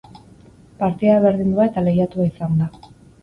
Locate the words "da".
2.65-2.71